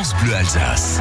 [0.00, 0.98] France Bleu Alsace.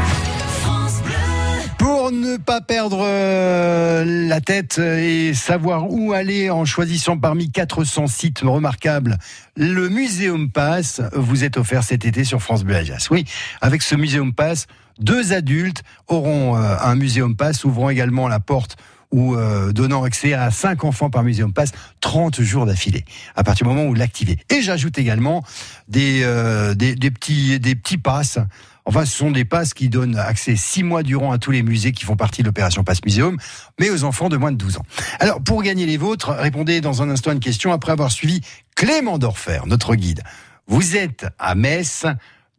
[1.77, 8.07] Pour ne pas perdre euh, la tête et savoir où aller en choisissant parmi 400
[8.07, 9.17] sites remarquables,
[9.55, 13.09] le Muséum Pass vous est offert cet été sur France Bleu Alsace.
[13.09, 13.23] Oui,
[13.61, 14.67] avec ce Muséum Pass,
[14.99, 18.75] deux adultes auront euh, un Muséum Pass, ouvrant également la porte
[19.11, 21.71] ou euh, donnant accès à 5 enfants par Muséum Pass
[22.01, 23.05] 30 jours d'affilée,
[23.35, 24.37] à partir du moment où vous l'activez.
[24.49, 25.43] Et j'ajoute également
[25.87, 28.39] des, euh, des, des, petits, des petits passes.
[28.85, 31.91] Enfin, ce sont des passes qui donnent accès 6 mois durant à tous les musées
[31.91, 33.37] qui font partie de l'opération Passe Muséum,
[33.79, 34.85] mais aux enfants de moins de 12 ans.
[35.19, 38.41] Alors, pour gagner les vôtres, répondez dans un instant à une question après avoir suivi
[38.75, 40.23] Clément Dorfer, notre guide.
[40.67, 42.05] Vous êtes à Metz,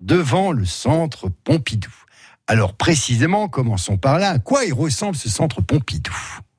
[0.00, 1.90] devant le centre Pompidou.
[2.50, 4.30] Alors précisément, commençons par là.
[4.30, 6.12] À quoi il ressemble ce centre Pompidou?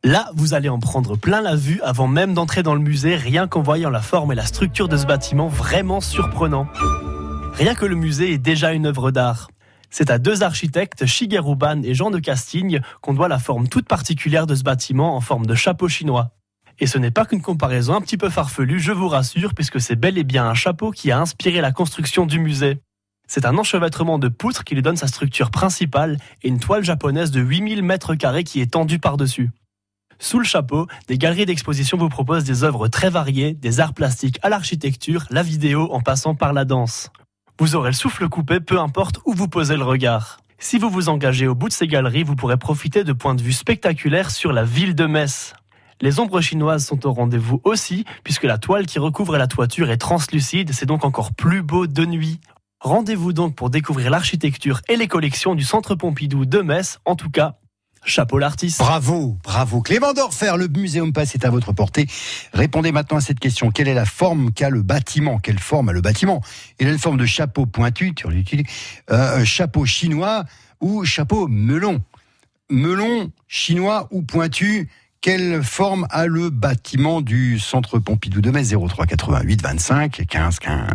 [0.06, 3.46] Là, vous allez en prendre plein la vue avant même d'entrer dans le musée, rien
[3.46, 6.66] qu'en voyant la forme et la structure de ce bâtiment vraiment surprenant.
[7.56, 9.50] Rien que le musée est déjà une œuvre d'art.
[9.90, 13.90] C'est à deux architectes, Shigeru Ban et Jean de Castigne, qu'on doit la forme toute
[13.90, 16.32] particulière de ce bâtiment en forme de chapeau chinois.
[16.80, 19.98] Et ce n'est pas qu'une comparaison un petit peu farfelue, je vous rassure, puisque c'est
[19.98, 22.80] bel et bien un chapeau qui a inspiré la construction du musée.
[23.34, 27.32] C'est un enchevêtrement de poutres qui lui donne sa structure principale et une toile japonaise
[27.32, 29.52] de 8000 mètres carrés qui est tendue par-dessus.
[30.20, 34.38] Sous le chapeau, des galeries d'exposition vous proposent des œuvres très variées, des arts plastiques
[34.42, 37.10] à l'architecture, la vidéo en passant par la danse.
[37.58, 40.42] Vous aurez le souffle coupé, peu importe où vous posez le regard.
[40.60, 43.42] Si vous vous engagez au bout de ces galeries, vous pourrez profiter de points de
[43.42, 45.54] vue spectaculaires sur la ville de Metz.
[46.02, 49.96] Les ombres chinoises sont au rendez-vous aussi, puisque la toile qui recouvre la toiture est
[49.96, 52.42] translucide, c'est donc encore plus beau de nuit.
[52.82, 56.98] Rendez-vous donc pour découvrir l'architecture et les collections du Centre Pompidou de Metz.
[57.06, 57.60] En tout cas,
[58.04, 58.80] chapeau l'artiste.
[58.80, 59.84] Bravo, bravo.
[59.84, 62.08] Clément Dorfer, le Muséum Pass est à votre portée.
[62.54, 63.70] Répondez maintenant à cette question.
[63.70, 65.38] Quelle est la forme qu'a le bâtiment?
[65.38, 66.42] Quelle forme a le bâtiment?
[66.80, 68.26] Il a une forme de chapeau pointu, tu
[69.12, 70.46] euh, chapeau chinois
[70.80, 72.02] ou chapeau melon.
[72.72, 74.90] Melon, chinois ou pointu
[75.22, 78.74] quelle forme a le bâtiment du centre Pompidou de Metz?
[78.74, 80.92] 03 88 25 15 15